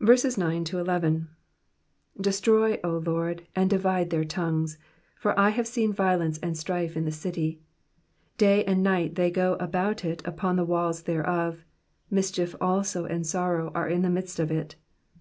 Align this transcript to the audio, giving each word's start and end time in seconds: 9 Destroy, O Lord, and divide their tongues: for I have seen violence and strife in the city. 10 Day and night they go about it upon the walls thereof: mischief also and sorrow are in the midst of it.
9 0.00 0.64
Destroy, 2.20 2.80
O 2.82 2.96
Lord, 2.98 3.46
and 3.54 3.70
divide 3.70 4.10
their 4.10 4.24
tongues: 4.24 4.78
for 5.16 5.38
I 5.38 5.50
have 5.50 5.68
seen 5.68 5.92
violence 5.92 6.38
and 6.42 6.58
strife 6.58 6.96
in 6.96 7.04
the 7.04 7.12
city. 7.12 7.60
10 8.36 8.36
Day 8.38 8.64
and 8.64 8.82
night 8.82 9.14
they 9.14 9.30
go 9.30 9.54
about 9.60 10.04
it 10.04 10.26
upon 10.26 10.56
the 10.56 10.64
walls 10.64 11.04
thereof: 11.04 11.64
mischief 12.10 12.56
also 12.60 13.04
and 13.04 13.24
sorrow 13.24 13.70
are 13.76 13.88
in 13.88 14.02
the 14.02 14.10
midst 14.10 14.40
of 14.40 14.50
it. 14.50 14.74